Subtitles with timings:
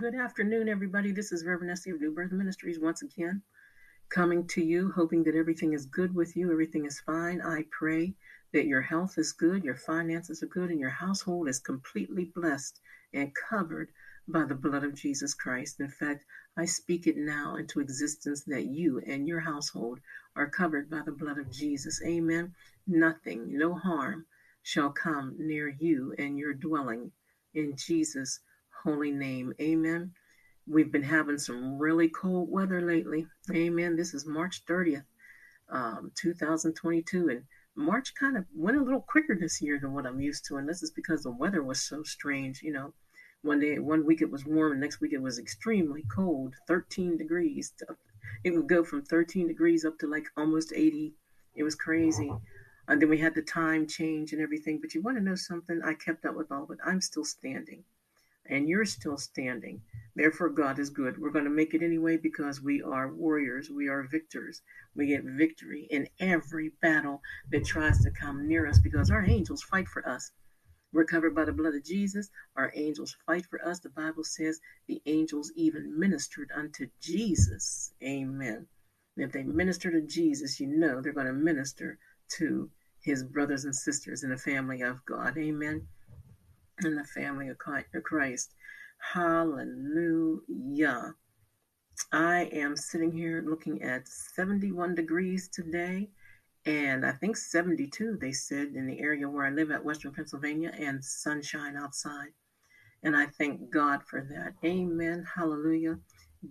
[0.00, 1.12] Good afternoon, everybody.
[1.12, 3.42] This is Reverend Essie of New Birth Ministries once again,
[4.08, 7.40] coming to you, hoping that everything is good with you, everything is fine.
[7.40, 8.14] I pray
[8.52, 12.80] that your health is good, your finances are good, and your household is completely blessed
[13.12, 13.92] and covered
[14.26, 15.78] by the blood of Jesus Christ.
[15.78, 16.24] In fact,
[16.56, 20.00] I speak it now into existence that you and your household
[20.34, 22.02] are covered by the blood of Jesus.
[22.04, 22.52] Amen.
[22.84, 24.26] Nothing, no harm
[24.60, 27.12] shall come near you and your dwelling
[27.54, 28.40] in Jesus'
[28.84, 29.54] holy name.
[29.62, 30.12] Amen.
[30.66, 33.26] We've been having some really cold weather lately.
[33.50, 33.96] Amen.
[33.96, 35.06] This is March 30th,
[35.70, 37.30] um, 2022.
[37.30, 40.56] And March kind of went a little quicker this year than what I'm used to.
[40.56, 42.62] And this is because the weather was so strange.
[42.62, 42.92] You know,
[43.40, 47.16] one day, one week it was warm, and next week it was extremely cold 13
[47.16, 47.72] degrees.
[48.44, 51.14] It would go from 13 degrees up to like almost 80.
[51.54, 52.30] It was crazy.
[52.86, 54.78] And then we had the time change and everything.
[54.78, 55.80] But you want to know something?
[55.82, 56.78] I kept up with all of it.
[56.84, 57.84] I'm still standing
[58.46, 59.80] and you're still standing.
[60.16, 61.18] Therefore, God is good.
[61.18, 63.70] We're going to make it anyway because we are warriors.
[63.70, 64.62] We are victors.
[64.94, 69.62] We get victory in every battle that tries to come near us because our angels
[69.62, 70.30] fight for us.
[70.92, 72.30] We're covered by the blood of Jesus.
[72.54, 73.80] Our angels fight for us.
[73.80, 77.92] The Bible says the angels even ministered unto Jesus.
[78.02, 78.66] Amen.
[79.16, 81.98] If they minister to Jesus, you know they're going to minister
[82.36, 85.36] to his brothers and sisters in the family of God.
[85.36, 85.88] Amen
[86.82, 88.54] in the family of Christ.
[89.12, 91.14] Hallelujah.
[92.12, 96.08] I am sitting here looking at 71 degrees today,
[96.66, 100.72] and I think 72, they said, in the area where I live at Western Pennsylvania,
[100.78, 102.30] and sunshine outside.
[103.02, 104.54] And I thank God for that.
[104.66, 105.24] Amen.
[105.36, 105.98] Hallelujah.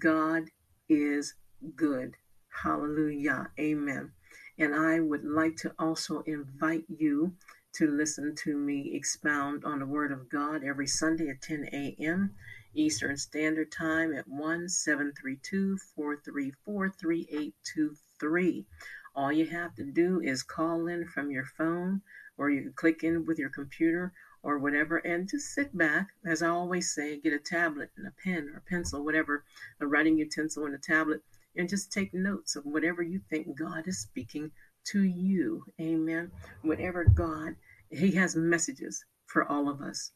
[0.00, 0.44] God
[0.88, 1.34] is
[1.74, 2.14] good.
[2.50, 3.48] Hallelujah.
[3.58, 4.12] Amen.
[4.58, 7.32] And I would like to also invite you
[7.74, 12.34] to listen to me expound on the Word of God every Sunday at 10 a.m.
[12.74, 18.66] Eastern Standard Time at 1 732 434 3823.
[19.14, 22.02] All you have to do is call in from your phone
[22.36, 24.12] or you can click in with your computer
[24.42, 26.08] or whatever and just sit back.
[26.26, 29.44] As I always say, get a tablet and a pen or a pencil, whatever,
[29.80, 31.22] a writing utensil and a tablet,
[31.56, 34.50] and just take notes of whatever you think God is speaking
[34.86, 35.64] to you.
[35.80, 36.30] Amen.
[36.62, 37.56] Whatever God,
[37.90, 40.12] He has messages for all of us.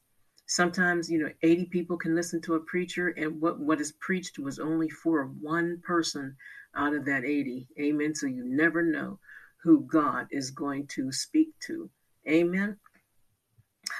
[0.48, 4.38] Sometimes, you know, 80 people can listen to a preacher, and what, what is preached
[4.38, 6.36] was only for one person
[6.76, 7.68] out of that 80.
[7.80, 8.14] Amen.
[8.14, 9.18] So you never know
[9.62, 11.90] who God is going to speak to.
[12.28, 12.76] Amen.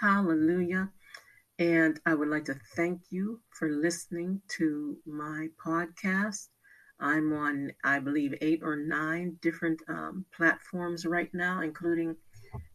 [0.01, 0.91] Hallelujah.
[1.59, 6.49] And I would like to thank you for listening to my podcast.
[6.99, 12.17] I'm on, I believe, eight or nine different um, platforms right now, including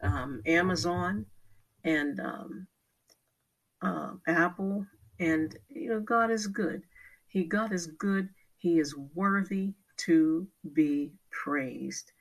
[0.02, 1.26] um, Amazon
[1.84, 2.68] and um,
[3.82, 4.86] uh, Apple.
[5.20, 6.84] And, you know, God is good.
[7.28, 8.30] He, God is good.
[8.58, 12.12] He is worthy to be praised.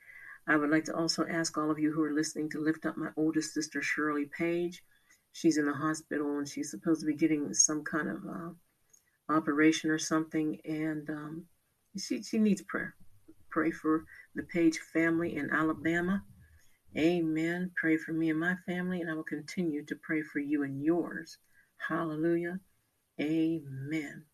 [0.47, 2.97] I would like to also ask all of you who are listening to lift up
[2.97, 4.83] my oldest sister, Shirley Page.
[5.33, 9.89] She's in the hospital and she's supposed to be getting some kind of uh, operation
[9.89, 10.59] or something.
[10.65, 11.45] And um,
[11.97, 12.95] she, she needs prayer.
[13.49, 16.23] Pray for the Page family in Alabama.
[16.97, 17.71] Amen.
[17.75, 20.83] Pray for me and my family, and I will continue to pray for you and
[20.83, 21.37] yours.
[21.87, 22.59] Hallelujah.
[23.19, 24.25] Amen.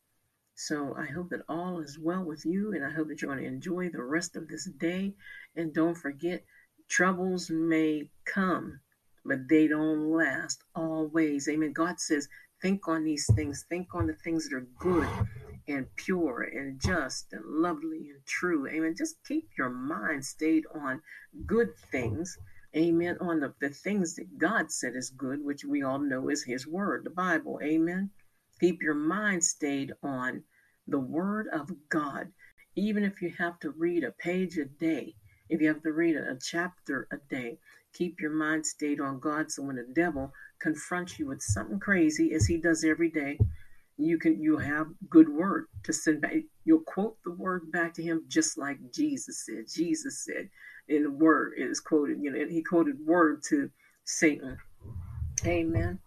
[0.55, 3.43] So I hope that all is well with you, and I hope that you're going
[3.43, 5.13] to enjoy the rest of this day.
[5.55, 6.43] And don't forget,
[6.89, 8.79] troubles may come,
[9.23, 11.47] but they don't last always.
[11.47, 11.73] Amen.
[11.73, 12.27] God says,
[12.61, 15.07] think on these things, think on the things that are good
[15.67, 18.67] and pure and just and lovely and true.
[18.67, 18.95] Amen.
[18.97, 21.01] Just keep your mind stayed on
[21.45, 22.37] good things.
[22.75, 23.17] Amen.
[23.19, 26.67] On the, the things that God said is good, which we all know is His
[26.67, 27.59] Word, the Bible.
[27.63, 28.11] Amen.
[28.59, 30.43] Keep your mind stayed on
[30.87, 32.31] the Word of God.
[32.75, 35.15] Even if you have to read a page a day,
[35.49, 37.57] if you have to read a, a chapter a day,
[37.93, 39.51] keep your mind stayed on God.
[39.51, 43.39] So when the devil confronts you with something crazy, as he does every day,
[43.97, 46.33] you can you have good word to send back.
[46.65, 49.65] You'll quote the word back to him just like jesus said.
[49.73, 50.49] Jesus said
[50.87, 53.69] in the word it is quoted you know he quoted word to
[54.05, 54.57] satan.
[55.45, 55.99] Amen.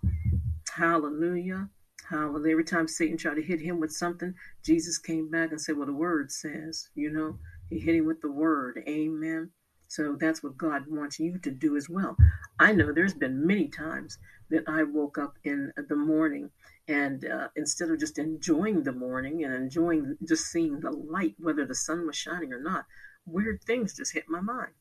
[0.74, 1.68] Hallelujah.
[2.08, 2.52] Hallelujah.
[2.52, 4.34] Every time satan tried to hit him with something
[4.64, 7.38] jesus came back and said well the word says you know.
[7.68, 8.82] He hit him with the word.
[8.88, 9.50] Amen.
[9.86, 12.16] So that's what god wants you to do as well.
[12.58, 14.18] I know there's been many times
[14.50, 16.50] that i woke up in the morning
[16.90, 21.64] and uh, instead of just enjoying the morning and enjoying just seeing the light, whether
[21.64, 22.84] the sun was shining or not,
[23.24, 24.72] weird things just hit my mind.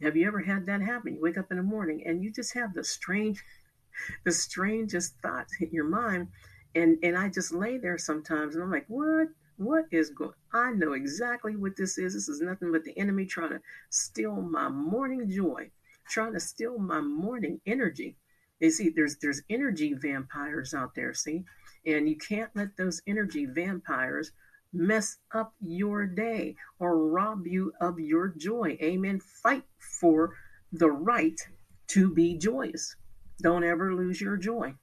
[0.00, 1.14] Have you ever had that happen?
[1.14, 3.44] You wake up in the morning and you just have the strange,
[4.24, 6.28] the strangest thoughts hit your mind,
[6.74, 9.28] And and I just lay there sometimes and I'm like, what?
[9.58, 12.14] What is going I know exactly what this is.
[12.14, 13.60] This is nothing but the enemy trying to
[13.90, 15.70] steal my morning joy,
[16.08, 18.16] trying to steal my morning energy.
[18.58, 21.44] You see, there's there's energy vampires out there, see?
[21.86, 24.32] And you can't let those energy vampires
[24.72, 28.76] mess up your day or rob you of your joy.
[28.82, 29.20] Amen.
[29.42, 29.64] Fight
[30.00, 30.34] for
[30.72, 31.40] the right
[31.88, 32.94] to be joyous.
[33.40, 34.74] Don't ever lose your joy.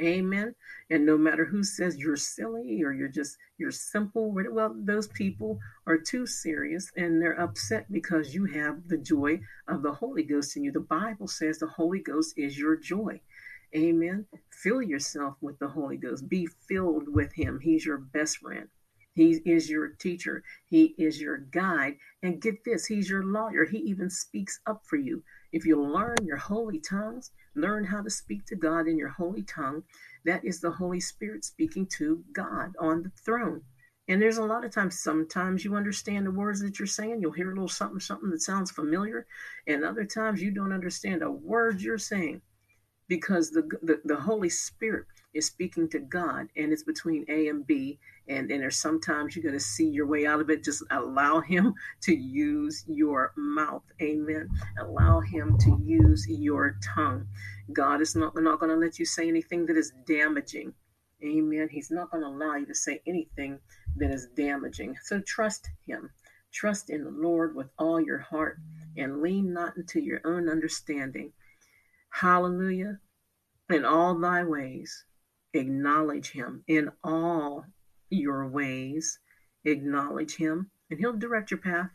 [0.00, 0.54] Amen.
[0.90, 5.58] And no matter who says you're silly or you're just you're simple, well, those people
[5.86, 10.56] are too serious and they're upset because you have the joy of the Holy Ghost
[10.56, 10.72] in you.
[10.72, 13.20] The Bible says the Holy Ghost is your joy.
[13.74, 14.26] Amen.
[14.50, 16.28] Fill yourself with the Holy Ghost.
[16.28, 17.60] Be filled with Him.
[17.60, 18.68] He's your best friend.
[19.14, 20.44] He is your teacher.
[20.66, 21.96] He is your guide.
[22.22, 23.64] And get this, He's your lawyer.
[23.64, 25.24] He even speaks up for you.
[25.52, 29.42] If you learn your holy tongues, learn how to speak to God in your holy
[29.42, 29.82] tongue,
[30.24, 33.62] that is the Holy Spirit speaking to God on the throne.
[34.08, 37.20] And there's a lot of times, sometimes you understand the words that you're saying.
[37.20, 39.26] You'll hear a little something, something that sounds familiar.
[39.66, 42.42] And other times you don't understand a word you're saying
[43.08, 47.66] because the, the, the Holy Spirit is speaking to God and it's between A and
[47.66, 47.98] B.
[48.28, 50.64] And, and there's sometimes you're going to see your way out of it.
[50.64, 53.82] Just allow Him to use your mouth.
[54.02, 54.48] Amen.
[54.80, 57.26] Allow Him to use your tongue.
[57.72, 60.72] God is not, not going to let you say anything that is damaging.
[61.24, 61.68] Amen.
[61.70, 63.58] He's not going to allow you to say anything
[63.96, 64.96] that is damaging.
[65.04, 66.10] So trust Him.
[66.52, 68.58] Trust in the Lord with all your heart
[68.96, 71.32] and lean not into your own understanding.
[72.10, 73.00] Hallelujah.
[73.68, 75.04] In all thy ways,
[75.52, 76.64] acknowledge him.
[76.66, 77.66] In all
[78.10, 79.18] your ways,
[79.64, 81.90] acknowledge him, and he'll direct your path.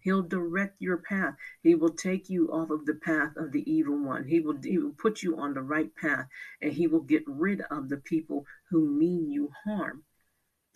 [0.00, 1.34] He'll direct your path.
[1.62, 4.24] He will take you off of the path of the evil one.
[4.24, 6.26] He will, he will put you on the right path,
[6.62, 10.04] and he will get rid of the people who mean you harm.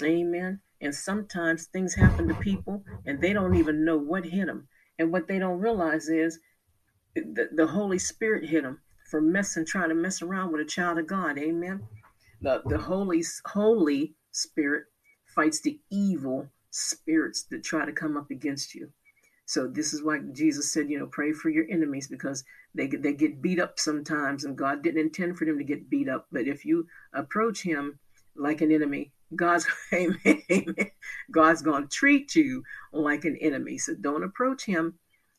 [0.03, 0.61] Amen.
[0.81, 4.69] And sometimes things happen to people, and they don't even know what hit them.
[4.99, 6.39] And what they don't realize is
[7.15, 8.81] the, the Holy Spirit hit them
[9.11, 11.39] for messing, trying to mess around with a child of God.
[11.39, 11.87] Amen.
[12.41, 14.85] The, the Holy, Holy Spirit
[15.25, 18.91] fights the evil spirits that try to come up against you.
[19.47, 22.45] So this is why Jesus said, you know, pray for your enemies because
[22.75, 26.09] they they get beat up sometimes, and God didn't intend for them to get beat
[26.09, 26.27] up.
[26.33, 27.99] But if you approach Him
[28.35, 30.75] like an enemy, God's amen,
[31.31, 33.77] God's going to treat you like an enemy.
[33.77, 34.95] So don't approach Him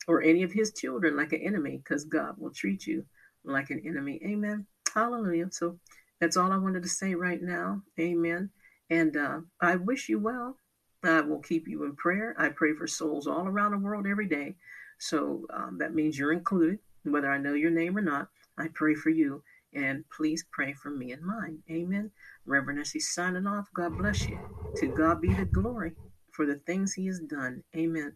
[0.07, 3.05] or any of His children like an enemy, because God will treat you
[3.43, 4.19] like an enemy.
[4.25, 4.65] Amen.
[4.93, 5.47] Hallelujah.
[5.51, 5.79] So
[6.19, 7.81] that's all I wanted to say right now.
[7.99, 8.49] Amen.
[8.89, 10.57] And uh, I wish you well.
[11.03, 12.35] I will keep you in prayer.
[12.37, 14.55] I pray for souls all around the world every day.
[14.99, 18.29] So um, that means you're included, whether I know your name or not.
[18.57, 19.43] I pray for you.
[19.73, 21.59] And please pray for me and mine.
[21.69, 22.11] Amen.
[22.45, 23.67] Reverend Essie signing off.
[23.75, 24.39] God bless you.
[24.77, 25.91] To God be the glory
[26.31, 27.63] for the things he has done.
[27.75, 28.13] Amen.